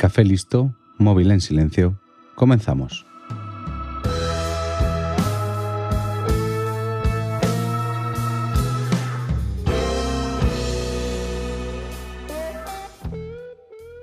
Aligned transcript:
Café 0.00 0.24
listo, 0.24 0.74
móvil 0.96 1.30
en 1.30 1.42
silencio. 1.42 2.00
Comenzamos. 2.34 3.04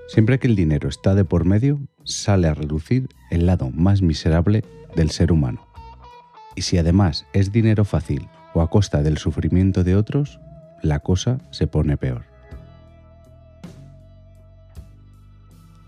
Siempre 0.07 0.37
que 0.37 0.45
el 0.45 0.55
dinero 0.55 0.87
está 0.87 1.15
de 1.15 1.25
por 1.25 1.45
medio, 1.45 1.79
sale 2.03 2.47
a 2.47 2.53
relucir 2.53 3.09
el 3.31 3.47
lado 3.47 3.71
más 3.71 4.03
miserable 4.03 4.63
del 4.95 5.09
ser 5.09 5.31
humano. 5.31 5.65
Y 6.55 6.61
si 6.61 6.77
además 6.77 7.25
es 7.33 7.51
dinero 7.51 7.85
fácil 7.85 8.27
o 8.53 8.61
a 8.61 8.69
costa 8.69 9.01
del 9.01 9.17
sufrimiento 9.17 9.83
de 9.83 9.95
otros, 9.95 10.39
la 10.83 10.99
cosa 10.99 11.39
se 11.49 11.65
pone 11.65 11.97
peor. 11.97 12.36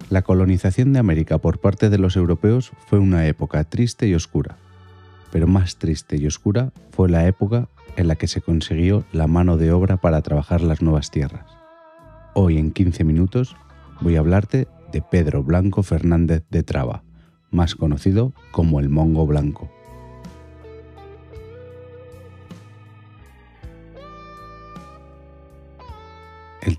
La 0.09 0.23
colonización 0.23 0.91
de 0.91 0.99
América 0.99 1.38
por 1.38 1.59
parte 1.59 1.91
de 1.91 1.99
los 1.99 2.16
europeos 2.16 2.72
fue 2.88 2.98
una 2.98 3.27
época 3.27 3.63
triste 3.63 4.08
y 4.08 4.16
oscura, 4.16 4.58
pero 5.31 5.45
más 5.45 5.76
triste 5.76 6.17
y 6.17 6.26
oscura 6.26 6.72
fue 6.90 7.09
la 7.09 7.27
época 7.27 7.70
en 7.95 8.08
la 8.08 8.16
que 8.16 8.27
se 8.27 8.41
consiguió 8.41 9.05
la 9.12 9.27
mano 9.27 9.55
de 9.55 9.72
obra 9.72 9.98
para 9.98 10.23
trabajar 10.23 10.62
las 10.62 10.81
nuevas 10.81 11.12
tierras. 11.12 11.45
Hoy 12.34 12.58
en 12.58 12.72
15 12.72 13.03
minutos 13.03 13.55
voy 14.02 14.16
a 14.16 14.20
hablarte 14.20 14.67
de 14.91 15.03
Pedro 15.03 15.44
Blanco 15.44 15.84
Fernández 15.84 16.44
de 16.50 16.64
Traba, 16.64 17.03
más 17.52 17.76
conocido 17.76 18.34
como 18.52 18.80
el 18.80 18.89
Mongo 18.89 19.28
Blanco. 19.28 19.70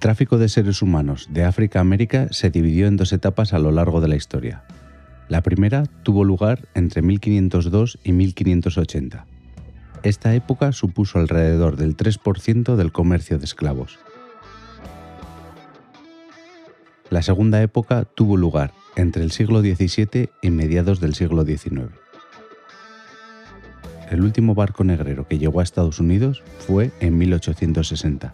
Tráfico 0.01 0.39
de 0.39 0.49
seres 0.49 0.83
humanos 0.83 1.29
de 1.31 1.45
África 1.45 1.79
a 1.79 1.83
América 1.83 2.27
se 2.31 2.51
dividió 2.51 2.89
en 2.89 2.97
dos 2.97 3.13
etapas 3.13 3.53
a 3.53 3.59
lo 3.59 3.71
largo 3.71 4.01
de 4.01 4.09
la 4.09 4.17
historia. 4.17 4.65
La 5.29 5.43
primera 5.43 5.85
tuvo 6.03 6.25
lugar 6.25 6.67
entre 6.75 7.03
1502 7.03 7.99
y 8.03 8.13
1580. 8.13 9.27
Esta 10.03 10.35
época 10.35 10.73
supuso 10.73 11.19
alrededor 11.19 11.77
del 11.77 11.97
3% 11.97 12.75
del 12.75 12.91
comercio 12.91 13.39
de 13.39 13.45
esclavos. 13.45 13.99
La 17.11 17.23
segunda 17.23 17.61
época 17.61 18.05
tuvo 18.05 18.37
lugar 18.37 18.73
entre 18.97 19.23
el 19.23 19.31
siglo 19.31 19.61
XVII 19.61 20.31
y 20.41 20.51
mediados 20.51 21.01
del 21.01 21.15
siglo 21.15 21.45
XIX. 21.45 21.93
El 24.11 24.23
último 24.23 24.55
barco 24.55 24.83
negrero 24.83 25.29
que 25.29 25.39
llegó 25.39 25.61
a 25.61 25.63
Estados 25.63 26.01
Unidos 26.01 26.43
fue 26.67 26.91
en 27.01 27.19
1860. 27.19 28.33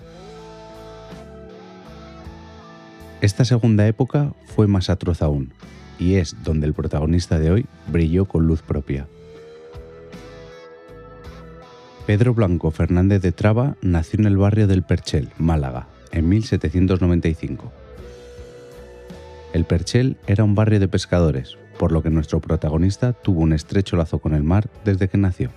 Esta 3.20 3.45
segunda 3.45 3.86
época 3.86 4.33
fue 4.45 4.67
más 4.67 4.91
atroz 4.91 5.22
aún, 5.22 5.53
y 5.98 6.17
es 6.17 6.36
donde 6.45 6.67
el 6.67 6.75
protagonista 6.75 7.39
de 7.39 7.50
hoy 7.50 7.67
brilló 7.89 8.27
con 8.27 8.47
luz 8.47 8.62
propia. 8.62 9.09
Pedro 12.06 12.34
Blanco 12.34 12.70
Fernández 12.70 13.20
de 13.22 13.33
Traba 13.33 13.77
nació 13.83 14.20
en 14.20 14.27
el 14.27 14.37
barrio 14.37 14.67
del 14.67 14.83
Perchel, 14.83 15.31
Málaga, 15.39 15.89
en 16.12 16.28
1795 16.28 17.72
el 19.56 19.64
Perchel 19.64 20.19
era 20.27 20.44
un 20.44 20.55
barrio 20.55 20.78
de 20.81 20.87
pescadores, 20.87 21.56
por 21.78 21.91
lo 21.91 22.03
que 22.03 22.11
nuestro 22.11 22.41
protagonista 22.41 23.14
tuvo 23.14 23.41
un 23.41 23.55
estrecho 23.55 23.97
lazo 23.97 24.19
con 24.19 24.34
el 24.34 24.42
mar 24.42 24.69
desde 24.84 25.09
que 25.09 25.17
nació. 25.17 25.50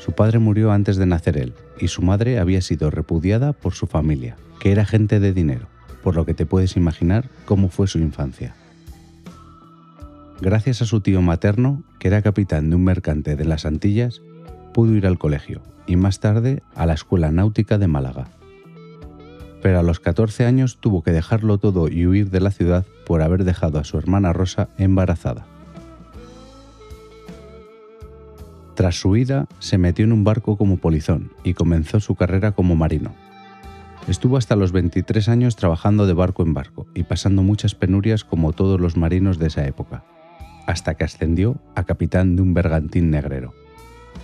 Su 0.00 0.12
padre 0.12 0.40
murió 0.40 0.72
antes 0.72 0.96
de 0.96 1.06
nacer 1.06 1.36
él, 1.36 1.54
y 1.78 1.86
su 1.86 2.02
madre 2.02 2.40
había 2.40 2.60
sido 2.60 2.90
repudiada 2.90 3.52
por 3.52 3.74
su 3.74 3.86
familia, 3.86 4.36
que 4.58 4.72
era 4.72 4.84
gente 4.84 5.20
de 5.20 5.32
dinero, 5.32 5.68
por 6.02 6.16
lo 6.16 6.26
que 6.26 6.34
te 6.34 6.44
puedes 6.44 6.76
imaginar 6.76 7.28
cómo 7.44 7.68
fue 7.68 7.86
su 7.86 7.98
infancia. 7.98 8.54
Gracias 10.40 10.82
a 10.82 10.86
su 10.86 11.00
tío 11.00 11.22
materno, 11.22 11.84
que 12.00 12.08
era 12.08 12.22
capitán 12.22 12.70
de 12.70 12.76
un 12.76 12.84
mercante 12.84 13.36
de 13.36 13.44
las 13.44 13.64
Antillas, 13.64 14.22
pudo 14.74 14.94
ir 14.94 15.06
al 15.06 15.18
colegio 15.18 15.60
y 15.86 15.96
más 15.96 16.18
tarde 16.18 16.62
a 16.74 16.86
la 16.86 16.94
Escuela 16.94 17.30
Náutica 17.30 17.78
de 17.78 17.86
Málaga 17.86 18.28
pero 19.62 19.78
a 19.78 19.82
los 19.82 20.00
14 20.00 20.46
años 20.46 20.78
tuvo 20.78 21.02
que 21.02 21.12
dejarlo 21.12 21.58
todo 21.58 21.88
y 21.88 22.06
huir 22.06 22.30
de 22.30 22.40
la 22.40 22.50
ciudad 22.50 22.86
por 23.06 23.22
haber 23.22 23.44
dejado 23.44 23.78
a 23.78 23.84
su 23.84 23.98
hermana 23.98 24.32
Rosa 24.32 24.68
embarazada. 24.78 25.46
Tras 28.80 28.98
su 28.98 29.10
huida, 29.10 29.46
se 29.58 29.76
metió 29.76 30.06
en 30.06 30.12
un 30.12 30.24
barco 30.24 30.56
como 30.56 30.78
polizón 30.78 31.32
y 31.44 31.52
comenzó 31.52 32.00
su 32.00 32.14
carrera 32.14 32.52
como 32.52 32.76
marino. 32.76 33.12
Estuvo 34.08 34.38
hasta 34.38 34.56
los 34.56 34.72
23 34.72 35.28
años 35.28 35.54
trabajando 35.54 36.06
de 36.06 36.14
barco 36.14 36.42
en 36.42 36.54
barco 36.54 36.86
y 36.94 37.02
pasando 37.02 37.42
muchas 37.42 37.74
penurias 37.74 38.24
como 38.24 38.54
todos 38.54 38.80
los 38.80 38.96
marinos 38.96 39.38
de 39.38 39.48
esa 39.48 39.66
época, 39.66 40.02
hasta 40.66 40.94
que 40.94 41.04
ascendió 41.04 41.60
a 41.74 41.84
capitán 41.84 42.36
de 42.36 42.40
un 42.40 42.54
bergantín 42.54 43.10
negrero. 43.10 43.52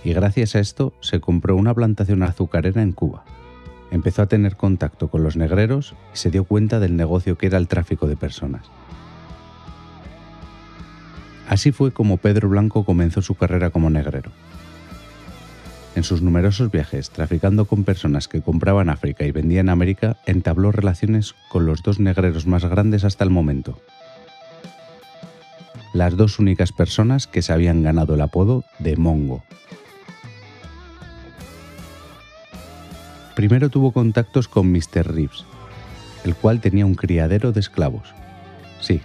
Y 0.03 0.13
gracias 0.13 0.55
a 0.55 0.59
esto 0.59 0.91
se 1.01 1.19
compró 1.19 1.55
una 1.55 1.75
plantación 1.75 2.23
azucarera 2.23 2.81
en 2.81 2.93
Cuba, 2.93 3.25
empezó 3.91 4.23
a 4.23 4.27
tener 4.27 4.55
contacto 4.55 5.09
con 5.09 5.21
los 5.21 5.37
negreros 5.37 5.93
y 6.15 6.17
se 6.17 6.31
dio 6.31 6.45
cuenta 6.45 6.79
del 6.79 6.95
negocio 6.95 7.37
que 7.37 7.45
era 7.45 7.59
el 7.59 7.67
tráfico 7.67 8.07
de 8.07 8.17
personas. 8.17 8.65
Así 11.47 11.71
fue 11.71 11.91
como 11.91 12.17
Pedro 12.17 12.49
Blanco 12.49 12.83
comenzó 12.83 13.21
su 13.21 13.35
carrera 13.35 13.69
como 13.69 13.89
negrero. 13.89 14.31
En 15.95 16.03
sus 16.03 16.21
numerosos 16.21 16.69
viajes, 16.69 17.09
traficando 17.09 17.65
con 17.65 17.83
personas 17.83 18.27
que 18.27 18.41
compraban 18.41 18.89
África 18.89 19.25
y 19.25 19.31
vendían 19.31 19.69
América, 19.69 20.17
entabló 20.25 20.71
relaciones 20.71 21.33
con 21.49 21.65
los 21.65 21.81
dos 21.81 21.99
negreros 21.99 22.45
más 22.45 22.65
grandes 22.65 23.03
hasta 23.03 23.23
el 23.23 23.31
momento. 23.31 23.81
Las 25.93 26.15
dos 26.15 26.37
únicas 26.37 26.71
personas 26.71 27.25
que 27.25 27.41
se 27.41 27.53
habían 27.53 27.81
ganado 27.81 28.13
el 28.13 28.21
apodo 28.21 28.63
de 28.77 28.95
Mongo, 28.97 29.43
Primero 33.37 33.69
tuvo 33.69 33.91
contactos 33.91 34.47
con 34.47 34.71
Mr. 34.71 35.13
Reeves, 35.13 35.45
el 36.23 36.33
cual 36.33 36.59
tenía 36.59 36.87
un 36.87 36.95
criadero 36.95 37.51
de 37.51 37.59
esclavos. 37.59 38.15
Sí, 38.81 38.99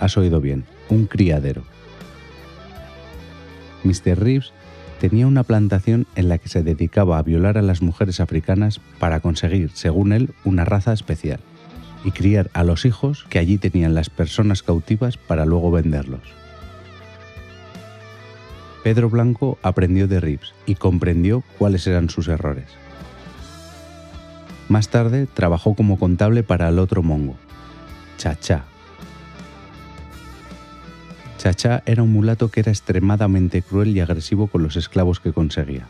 has 0.00 0.16
oído 0.16 0.40
bien, 0.40 0.64
un 0.88 1.04
criadero. 1.04 1.64
Mr. 3.84 4.18
Reeves 4.18 4.52
tenía 5.00 5.26
una 5.26 5.44
plantación 5.44 6.06
en 6.16 6.28
la 6.28 6.38
que 6.38 6.48
se 6.48 6.62
dedicaba 6.62 7.18
a 7.18 7.22
violar 7.22 7.58
a 7.58 7.62
las 7.62 7.82
mujeres 7.82 8.20
africanas 8.20 8.80
para 8.98 9.20
conseguir, 9.20 9.70
según 9.74 10.12
él, 10.12 10.34
una 10.44 10.64
raza 10.64 10.92
especial 10.92 11.40
y 12.04 12.10
criar 12.10 12.50
a 12.52 12.64
los 12.64 12.84
hijos 12.84 13.24
que 13.30 13.38
allí 13.38 13.58
tenían 13.58 13.94
las 13.94 14.10
personas 14.10 14.62
cautivas 14.62 15.16
para 15.16 15.46
luego 15.46 15.70
venderlos. 15.70 16.22
Pedro 18.82 19.08
Blanco 19.08 19.58
aprendió 19.62 20.06
de 20.08 20.20
Reeves 20.20 20.52
y 20.66 20.74
comprendió 20.74 21.42
cuáles 21.58 21.86
eran 21.86 22.10
sus 22.10 22.28
errores. 22.28 22.66
Más 24.68 24.88
tarde 24.88 25.26
trabajó 25.32 25.74
como 25.74 25.98
contable 25.98 26.42
para 26.42 26.68
el 26.68 26.78
otro 26.78 27.02
mongo, 27.02 27.36
Chacha. 28.18 28.64
Chacha 31.44 31.82
era 31.84 32.02
un 32.02 32.10
mulato 32.10 32.50
que 32.50 32.60
era 32.60 32.72
extremadamente 32.72 33.60
cruel 33.60 33.94
y 33.94 34.00
agresivo 34.00 34.46
con 34.46 34.62
los 34.62 34.76
esclavos 34.76 35.20
que 35.20 35.34
conseguía. 35.34 35.86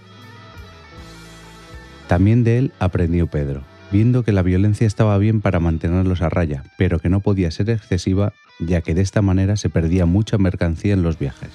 También 2.08 2.42
de 2.42 2.58
él 2.58 2.72
aprendió 2.80 3.28
Pedro, 3.28 3.62
viendo 3.92 4.24
que 4.24 4.32
la 4.32 4.42
violencia 4.42 4.84
estaba 4.84 5.16
bien 5.16 5.40
para 5.40 5.60
mantenerlos 5.60 6.22
a 6.22 6.28
raya, 6.28 6.64
pero 6.76 6.98
que 6.98 7.08
no 7.08 7.20
podía 7.20 7.52
ser 7.52 7.70
excesiva 7.70 8.32
ya 8.58 8.80
que 8.80 8.94
de 8.94 9.02
esta 9.02 9.22
manera 9.22 9.56
se 9.56 9.70
perdía 9.70 10.06
mucha 10.06 10.38
mercancía 10.38 10.92
en 10.92 11.04
los 11.04 11.20
viajes. 11.20 11.52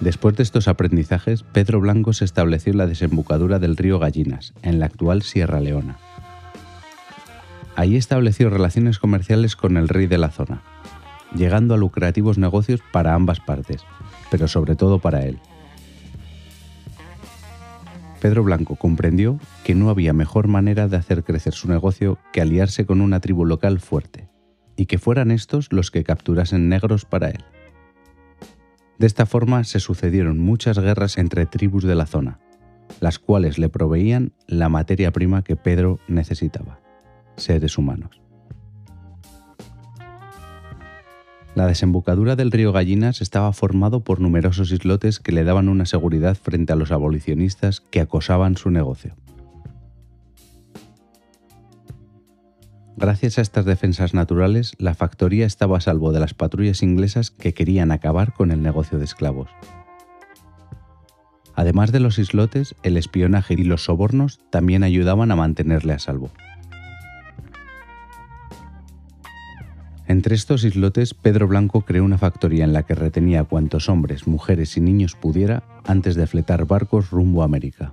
Después 0.00 0.36
de 0.36 0.44
estos 0.44 0.68
aprendizajes, 0.68 1.42
Pedro 1.42 1.80
Blanco 1.80 2.12
se 2.12 2.24
estableció 2.24 2.70
en 2.70 2.78
la 2.78 2.86
desembocadura 2.86 3.58
del 3.58 3.76
río 3.76 3.98
Gallinas, 3.98 4.54
en 4.62 4.78
la 4.78 4.86
actual 4.86 5.22
Sierra 5.22 5.58
Leona. 5.58 5.98
Allí 7.78 7.94
estableció 7.94 8.50
relaciones 8.50 8.98
comerciales 8.98 9.54
con 9.54 9.76
el 9.76 9.88
rey 9.88 10.08
de 10.08 10.18
la 10.18 10.32
zona, 10.32 10.64
llegando 11.32 11.74
a 11.74 11.76
lucrativos 11.76 12.36
negocios 12.36 12.80
para 12.90 13.14
ambas 13.14 13.38
partes, 13.38 13.82
pero 14.32 14.48
sobre 14.48 14.74
todo 14.74 14.98
para 14.98 15.24
él. 15.24 15.38
Pedro 18.20 18.42
Blanco 18.42 18.74
comprendió 18.74 19.38
que 19.62 19.76
no 19.76 19.90
había 19.90 20.12
mejor 20.12 20.48
manera 20.48 20.88
de 20.88 20.96
hacer 20.96 21.22
crecer 21.22 21.52
su 21.52 21.68
negocio 21.68 22.18
que 22.32 22.40
aliarse 22.40 22.84
con 22.84 23.00
una 23.00 23.20
tribu 23.20 23.44
local 23.44 23.78
fuerte, 23.78 24.28
y 24.74 24.86
que 24.86 24.98
fueran 24.98 25.30
estos 25.30 25.72
los 25.72 25.92
que 25.92 26.02
capturasen 26.02 26.68
negros 26.68 27.04
para 27.04 27.28
él. 27.28 27.44
De 28.98 29.06
esta 29.06 29.24
forma 29.24 29.62
se 29.62 29.78
sucedieron 29.78 30.40
muchas 30.40 30.80
guerras 30.80 31.16
entre 31.16 31.46
tribus 31.46 31.84
de 31.84 31.94
la 31.94 32.06
zona, 32.06 32.40
las 32.98 33.20
cuales 33.20 33.56
le 33.56 33.68
proveían 33.68 34.32
la 34.48 34.68
materia 34.68 35.12
prima 35.12 35.44
que 35.44 35.54
Pedro 35.54 36.00
necesitaba, 36.08 36.80
seres 37.38 37.78
humanos. 37.78 38.20
La 41.54 41.66
desembocadura 41.66 42.36
del 42.36 42.52
río 42.52 42.70
Gallinas 42.70 43.20
estaba 43.20 43.52
formado 43.52 44.04
por 44.04 44.20
numerosos 44.20 44.70
islotes 44.70 45.18
que 45.18 45.32
le 45.32 45.42
daban 45.42 45.68
una 45.68 45.86
seguridad 45.86 46.36
frente 46.36 46.72
a 46.72 46.76
los 46.76 46.92
abolicionistas 46.92 47.80
que 47.80 48.00
acosaban 48.00 48.56
su 48.56 48.70
negocio. 48.70 49.16
Gracias 52.96 53.38
a 53.38 53.42
estas 53.42 53.64
defensas 53.64 54.14
naturales, 54.14 54.74
la 54.78 54.94
factoría 54.94 55.46
estaba 55.46 55.78
a 55.78 55.80
salvo 55.80 56.12
de 56.12 56.20
las 56.20 56.34
patrullas 56.34 56.82
inglesas 56.82 57.30
que 57.30 57.54
querían 57.54 57.92
acabar 57.92 58.34
con 58.34 58.50
el 58.50 58.62
negocio 58.62 58.98
de 58.98 59.04
esclavos. 59.04 59.50
Además 61.54 61.90
de 61.90 61.98
los 61.98 62.20
islotes, 62.20 62.76
el 62.84 62.96
espionaje 62.96 63.54
y 63.54 63.64
los 63.64 63.84
sobornos 63.84 64.38
también 64.50 64.84
ayudaban 64.84 65.32
a 65.32 65.36
mantenerle 65.36 65.92
a 65.92 65.98
salvo. 65.98 66.30
Entre 70.18 70.34
estos 70.34 70.64
islotes, 70.64 71.14
Pedro 71.14 71.46
Blanco 71.46 71.82
creó 71.82 72.04
una 72.04 72.18
factoría 72.18 72.64
en 72.64 72.72
la 72.72 72.82
que 72.82 72.96
retenía 72.96 73.44
cuantos 73.44 73.88
hombres, 73.88 74.26
mujeres 74.26 74.76
y 74.76 74.80
niños 74.80 75.14
pudiera 75.14 75.62
antes 75.86 76.16
de 76.16 76.26
fletar 76.26 76.66
barcos 76.66 77.12
rumbo 77.12 77.42
a 77.42 77.44
América. 77.44 77.92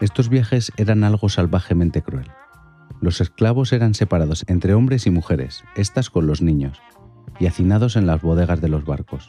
Estos 0.00 0.30
viajes 0.30 0.72
eran 0.78 1.04
algo 1.04 1.28
salvajemente 1.28 2.00
cruel. 2.00 2.30
Los 3.02 3.20
esclavos 3.20 3.74
eran 3.74 3.92
separados 3.92 4.46
entre 4.48 4.72
hombres 4.72 5.06
y 5.06 5.10
mujeres, 5.10 5.62
estas 5.76 6.08
con 6.08 6.26
los 6.26 6.40
niños, 6.40 6.80
y 7.38 7.44
hacinados 7.44 7.94
en 7.94 8.06
las 8.06 8.22
bodegas 8.22 8.62
de 8.62 8.70
los 8.70 8.86
barcos. 8.86 9.28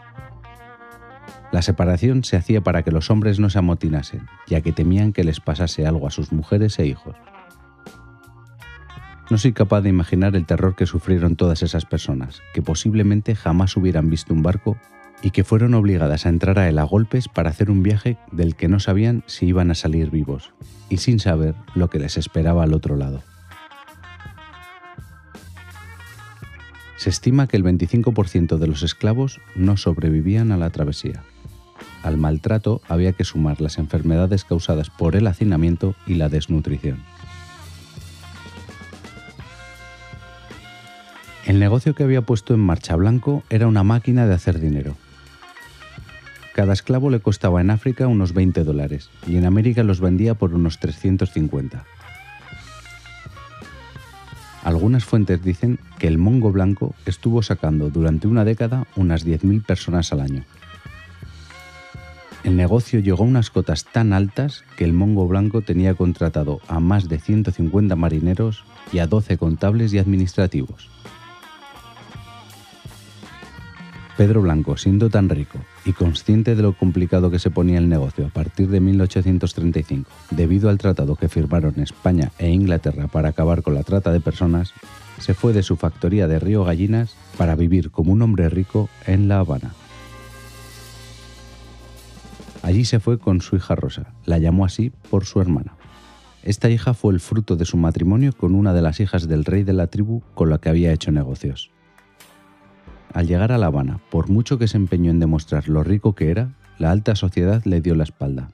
La 1.52 1.62
separación 1.62 2.24
se 2.24 2.38
hacía 2.38 2.62
para 2.62 2.84
que 2.84 2.92
los 2.92 3.12
hombres 3.12 3.38
no 3.38 3.50
se 3.50 3.60
amotinasen, 3.60 4.28
ya 4.48 4.62
que 4.62 4.72
temían 4.72 5.12
que 5.12 5.26
les 5.26 5.42
pasase 5.42 5.86
algo 5.86 6.08
a 6.08 6.12
sus 6.12 6.32
mujeres 6.32 6.80
e 6.80 6.86
hijos. 6.86 7.18
No 9.30 9.40
soy 9.40 9.54
capaz 9.54 9.82
de 9.82 9.90
imaginar 9.90 10.36
el 10.36 10.46
terror 10.46 10.76
que 10.76 10.86
sufrieron 10.86 11.36
todas 11.36 11.64
esas 11.64 11.86
personas, 11.86 12.44
que 12.54 12.62
posiblemente 12.62 13.36
jamás 13.36 13.76
hubieran 13.76 14.10
visto 14.10 14.34
un 14.34 14.44
barco 14.44 14.78
y 15.24 15.32
que 15.32 15.44
fueron 15.44 15.74
obligadas 15.74 16.26
a 16.26 16.30
entrar 16.30 16.60
a 16.60 16.70
él 16.70 16.78
a 16.78 16.84
golpes 16.84 17.28
para 17.28 17.50
hacer 17.50 17.72
un 17.72 17.82
viaje 17.82 18.18
del 18.32 18.56
que 18.56 18.68
no 18.68 18.80
sabían 18.80 19.24
si 19.26 19.48
iban 19.48 19.72
a 19.72 19.76
salir 19.76 20.12
vivos, 20.12 20.54
y 20.90 20.98
sin 20.98 21.20
saber 21.20 21.56
lo 21.74 21.90
que 21.90 21.98
les 21.98 22.18
esperaba 22.18 22.64
al 22.64 22.74
otro 22.74 22.96
lado. 22.96 23.24
Se 26.98 27.10
estima 27.10 27.48
que 27.48 27.58
el 27.58 27.64
25% 27.64 28.58
de 28.58 28.68
los 28.68 28.84
esclavos 28.84 29.42
no 29.56 29.78
sobrevivían 29.78 30.52
a 30.52 30.58
la 30.58 30.70
travesía. 30.70 31.24
Al 32.04 32.18
maltrato 32.18 32.82
había 32.88 33.14
que 33.14 33.24
sumar 33.24 33.60
las 33.60 33.80
enfermedades 33.80 34.44
causadas 34.44 34.92
por 34.92 35.16
el 35.16 35.26
hacinamiento 35.26 35.96
y 36.06 36.16
la 36.16 36.30
desnutrición. 36.30 37.00
El 41.46 41.60
negocio 41.60 41.94
que 41.94 42.04
había 42.04 42.24
puesto 42.24 42.56
en 42.56 42.60
marcha 42.60 42.96
Blanco 42.96 43.44
era 43.52 43.68
una 43.68 43.84
máquina 43.84 44.26
de 44.26 44.34
hacer 44.34 44.60
dinero. 44.60 44.96
Cada 46.56 46.74
esclavo 46.74 47.12
le 47.12 47.20
costaba 47.20 47.62
en 47.62 47.70
África 47.70 48.08
unos 48.08 48.34
20 48.34 48.64
dólares 48.64 49.12
y 49.28 49.38
en 49.38 49.46
América 49.46 49.84
los 49.84 50.00
vendía 50.00 50.34
por 50.34 50.56
unos 50.56 50.80
350. 50.80 51.86
Algunas 54.64 55.06
fuentes 55.06 55.44
dicen 55.44 55.78
que 56.00 56.08
el 56.08 56.18
mongo 56.18 56.52
blanco 56.52 56.96
estuvo 57.06 57.44
sacando 57.44 57.92
durante 57.92 58.28
una 58.28 58.44
década 58.44 58.88
unas 58.96 59.24
10.000 59.24 59.64
personas 59.64 60.12
al 60.12 60.22
año. 60.22 60.46
El 62.44 62.58
negocio 62.58 63.00
llegó 63.00 63.24
a 63.24 63.28
unas 63.28 63.52
cotas 63.52 63.86
tan 63.86 64.14
altas 64.14 64.64
que 64.78 64.84
el 64.84 64.94
Mongo 64.94 65.28
Blanco 65.28 65.62
tenía 65.62 65.96
contratado 65.96 66.62
a 66.68 66.80
más 66.80 67.10
de 67.10 67.20
150 67.20 67.96
marineros 67.96 68.64
y 68.94 69.00
a 69.00 69.08
12 69.08 69.38
contables 69.38 69.92
y 69.94 69.98
administrativos. 69.98 70.92
Pedro 74.18 74.42
Blanco, 74.42 74.78
siendo 74.78 75.10
tan 75.10 75.28
rico 75.30 75.60
y 75.84 75.92
consciente 75.92 76.56
de 76.56 76.62
lo 76.62 76.74
complicado 76.74 77.30
que 77.30 77.40
se 77.40 77.52
ponía 77.52 77.78
el 77.78 77.90
negocio 77.90 78.26
a 78.26 78.30
partir 78.30 78.70
de 78.70 78.80
1835, 78.80 80.10
debido 80.32 80.70
al 80.70 80.78
tratado 80.78 81.16
que 81.16 81.28
firmaron 81.28 81.80
España 81.80 82.32
e 82.38 82.50
Inglaterra 82.50 83.08
para 83.08 83.30
acabar 83.30 83.62
con 83.62 83.74
la 83.74 83.84
trata 83.84 84.12
de 84.12 84.22
personas, 84.22 84.74
se 85.20 85.34
fue 85.34 85.54
de 85.54 85.64
su 85.64 85.76
factoría 85.76 86.28
de 86.28 86.40
Río 86.40 86.64
Gallinas 86.64 87.16
para 87.38 87.56
vivir 87.56 87.92
como 87.92 88.14
un 88.14 88.22
hombre 88.22 88.50
rico 88.50 88.90
en 89.06 89.28
La 89.28 89.40
Habana. 89.40 89.74
Allí 92.62 92.86
se 92.86 93.00
fue 93.00 93.20
con 93.20 93.42
su 93.42 93.58
hija 93.58 93.76
Rosa, 93.76 94.14
la 94.26 94.40
llamó 94.40 94.66
así 94.66 94.92
por 95.10 95.26
su 95.26 95.40
hermana. 95.42 95.76
Esta 96.42 96.70
hija 96.70 96.94
fue 96.94 97.14
el 97.14 97.20
fruto 97.20 97.56
de 97.56 97.66
su 97.66 97.76
matrimonio 97.76 98.32
con 98.32 98.56
una 98.56 98.74
de 98.74 98.82
las 98.82 99.00
hijas 99.00 99.28
del 99.28 99.46
rey 99.46 99.64
de 99.64 99.74
la 99.74 99.88
tribu 99.88 100.22
con 100.34 100.50
la 100.50 100.60
que 100.60 100.70
había 100.70 100.94
hecho 100.94 101.12
negocios. 101.12 101.75
Al 103.16 103.28
llegar 103.28 103.54
a 103.54 103.58
La 103.58 103.68
Habana, 103.68 104.02
por 104.12 104.30
mucho 104.30 104.60
que 104.60 104.68
se 104.68 104.76
empeñó 104.76 105.10
en 105.10 105.22
demostrar 105.22 105.70
lo 105.70 105.86
rico 105.86 106.16
que 106.16 106.32
era, 106.32 106.50
la 106.78 106.92
alta 106.92 107.16
sociedad 107.16 107.64
le 107.64 107.80
dio 107.80 107.96
la 107.96 108.04
espalda. 108.04 108.50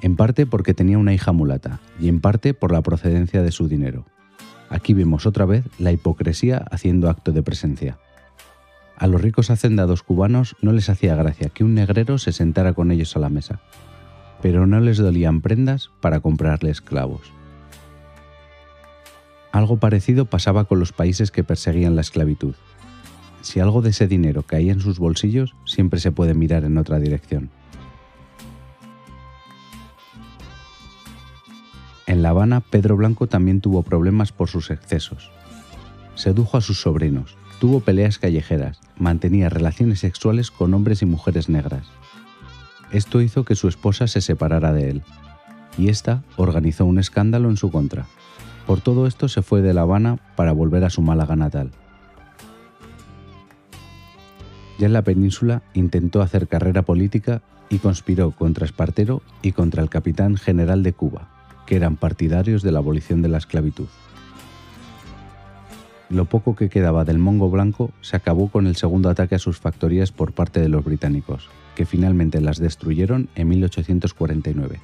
En 0.00 0.14
parte 0.14 0.46
porque 0.46 0.72
tenía 0.72 0.98
una 0.98 1.12
hija 1.12 1.32
mulata 1.32 1.80
y 1.98 2.06
en 2.06 2.20
parte 2.20 2.54
por 2.54 2.70
la 2.70 2.80
procedencia 2.80 3.42
de 3.42 3.50
su 3.50 3.66
dinero. 3.66 4.04
Aquí 4.70 4.94
vemos 4.94 5.26
otra 5.26 5.46
vez 5.46 5.64
la 5.80 5.90
hipocresía 5.90 6.64
haciendo 6.70 7.10
acto 7.10 7.32
de 7.32 7.42
presencia. 7.42 7.98
A 8.96 9.08
los 9.08 9.20
ricos 9.20 9.50
hacendados 9.50 10.04
cubanos 10.04 10.54
no 10.62 10.70
les 10.70 10.88
hacía 10.88 11.16
gracia 11.16 11.48
que 11.48 11.64
un 11.64 11.74
negrero 11.74 12.18
se 12.18 12.30
sentara 12.30 12.72
con 12.72 12.92
ellos 12.92 13.16
a 13.16 13.18
la 13.18 13.30
mesa, 13.30 13.58
pero 14.42 14.68
no 14.68 14.78
les 14.78 14.98
dolían 14.98 15.40
prendas 15.40 15.90
para 16.00 16.20
comprarle 16.20 16.70
esclavos. 16.70 17.32
Algo 19.50 19.78
parecido 19.78 20.26
pasaba 20.26 20.66
con 20.66 20.78
los 20.78 20.92
países 20.92 21.32
que 21.32 21.42
perseguían 21.42 21.96
la 21.96 22.02
esclavitud. 22.02 22.54
Si 23.44 23.60
algo 23.60 23.82
de 23.82 23.90
ese 23.90 24.08
dinero 24.08 24.42
caía 24.42 24.72
en 24.72 24.80
sus 24.80 24.98
bolsillos, 24.98 25.54
siempre 25.66 26.00
se 26.00 26.10
puede 26.10 26.32
mirar 26.32 26.64
en 26.64 26.78
otra 26.78 26.98
dirección. 26.98 27.50
En 32.06 32.22
La 32.22 32.30
Habana, 32.30 32.62
Pedro 32.62 32.96
Blanco 32.96 33.26
también 33.26 33.60
tuvo 33.60 33.82
problemas 33.82 34.32
por 34.32 34.48
sus 34.48 34.70
excesos. 34.70 35.30
Sedujo 36.14 36.56
a 36.56 36.62
sus 36.62 36.80
sobrinos, 36.80 37.36
Tuvo 37.60 37.80
peleas 37.80 38.18
callejeras, 38.18 38.80
mantenía 38.98 39.48
relaciones 39.48 40.00
sexuales 40.00 40.50
con 40.50 40.74
hombres 40.74 41.02
y 41.02 41.06
mujeres 41.06 41.48
negras. 41.48 41.86
Esto 42.92 43.20
hizo 43.20 43.44
que 43.44 43.54
su 43.54 43.68
esposa 43.68 44.06
se 44.06 44.20
separara 44.20 44.72
de 44.72 44.90
él, 44.90 45.02
y 45.78 45.88
ésta 45.88 46.22
organizó 46.36 46.84
un 46.84 46.98
escándalo 46.98 47.48
en 47.48 47.56
su 47.56 47.70
contra. 47.70 48.06
Por 48.66 48.80
todo 48.80 49.06
esto 49.06 49.28
se 49.28 49.42
fue 49.42 49.62
de 49.62 49.72
La 49.72 49.82
Habana 49.82 50.18
para 50.36 50.52
volver 50.52 50.84
a 50.84 50.90
su 50.90 51.02
Málaga 51.02 51.36
natal. 51.36 51.70
Ya 54.78 54.86
en 54.86 54.92
la 54.92 55.02
península 55.02 55.62
intentó 55.72 56.22
hacer 56.22 56.48
carrera 56.48 56.82
política 56.82 57.42
y 57.68 57.78
conspiró 57.78 58.32
contra 58.32 58.66
Espartero 58.66 59.22
y 59.42 59.52
contra 59.52 59.82
el 59.82 59.88
capitán 59.88 60.36
general 60.36 60.82
de 60.82 60.92
Cuba, 60.92 61.28
que 61.66 61.76
eran 61.76 61.96
partidarios 61.96 62.62
de 62.62 62.72
la 62.72 62.78
abolición 62.78 63.22
de 63.22 63.28
la 63.28 63.38
esclavitud 63.38 63.88
lo 66.14 66.26
poco 66.26 66.54
que 66.54 66.68
quedaba 66.68 67.04
del 67.04 67.18
Mongo 67.18 67.50
Blanco 67.50 67.90
se 68.00 68.16
acabó 68.16 68.48
con 68.48 68.66
el 68.66 68.76
segundo 68.76 69.10
ataque 69.10 69.34
a 69.34 69.38
sus 69.38 69.58
factorías 69.58 70.12
por 70.12 70.32
parte 70.32 70.60
de 70.60 70.68
los 70.68 70.84
británicos, 70.84 71.48
que 71.74 71.86
finalmente 71.86 72.40
las 72.40 72.58
destruyeron 72.58 73.28
en 73.34 73.48
1849. 73.48 74.80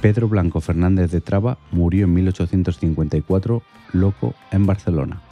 Pedro 0.00 0.28
Blanco 0.28 0.60
Fernández 0.60 1.10
de 1.12 1.20
Traba 1.20 1.58
murió 1.70 2.04
en 2.04 2.14
1854 2.14 3.62
loco 3.92 4.34
en 4.50 4.66
Barcelona. 4.66 5.22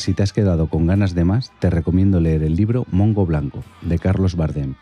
Si 0.00 0.14
te 0.14 0.22
has 0.22 0.32
quedado 0.32 0.68
con 0.68 0.86
ganas 0.86 1.14
de 1.14 1.26
más, 1.26 1.52
te 1.58 1.68
recomiendo 1.68 2.20
leer 2.20 2.42
el 2.42 2.56
libro 2.56 2.86
Mongo 2.90 3.26
Blanco, 3.26 3.62
de 3.82 3.98
Carlos 3.98 4.34
Bardem, 4.34 4.76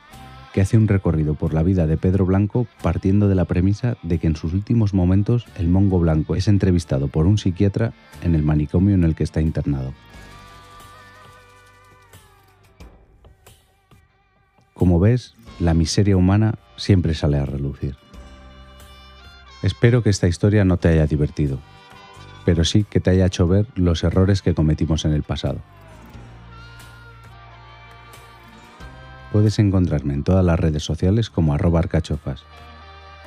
que 0.53 0.61
hace 0.61 0.77
un 0.77 0.87
recorrido 0.87 1.35
por 1.35 1.55
la 1.55 1.65
vida 1.65 1.89
de 1.89 1.97
Pedro 1.97 2.25
Blanco 2.25 2.69
partiendo 2.83 3.29
de 3.29 3.35
la 3.35 3.45
premisa 3.45 3.97
de 4.05 4.21
que 4.21 4.29
en 4.29 4.37
sus 4.37 4.53
últimos 4.53 4.95
momentos 4.95 5.45
el 5.57 5.67
mongo 5.67 5.99
blanco 5.99 6.37
es 6.37 6.47
entrevistado 6.47 7.09
por 7.09 7.27
un 7.27 7.37
psiquiatra 7.37 7.95
en 8.23 8.37
el 8.37 8.45
manicomio 8.45 8.95
en 8.95 9.03
el 9.03 9.17
que 9.17 9.25
está 9.25 9.41
internado. 9.41 9.93
Como 14.73 15.01
ves, 15.01 15.35
la 15.59 15.75
miseria 15.75 16.17
humana 16.17 16.61
siempre 16.77 17.15
sale 17.15 17.39
a 17.39 17.45
relucir. 17.45 17.97
Espero 19.65 20.05
que 20.05 20.11
esta 20.11 20.29
historia 20.29 20.65
no 20.65 20.77
te 20.77 20.87
haya 20.87 21.09
divertido, 21.09 21.59
pero 22.49 22.65
sí 22.65 22.87
que 22.89 22.99
te 22.99 23.11
haya 23.11 23.27
hecho 23.27 23.47
ver 23.47 23.67
los 23.75 24.03
errores 24.05 24.41
que 24.41 24.55
cometimos 24.55 25.05
en 25.05 25.13
el 25.13 25.23
pasado. 25.23 25.59
Puedes 29.31 29.59
encontrarme 29.59 30.15
en 30.15 30.25
todas 30.25 30.43
las 30.43 30.59
redes 30.59 30.83
sociales 30.83 31.29
como 31.29 31.53
arroba 31.53 31.81
arcachofas. 31.81 32.45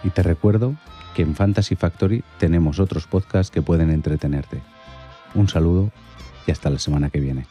Y 0.03 0.09
te 0.09 0.23
recuerdo 0.23 0.73
que 1.13 1.21
en 1.21 1.35
Fantasy 1.35 1.75
Factory 1.75 2.23
tenemos 2.39 2.79
otros 2.79 3.05
podcasts 3.05 3.51
que 3.51 3.61
pueden 3.61 3.91
entretenerte. 3.91 4.59
Un 5.35 5.47
saludo 5.47 5.91
y 6.47 6.51
hasta 6.51 6.71
la 6.71 6.79
semana 6.79 7.11
que 7.11 7.19
viene. 7.19 7.45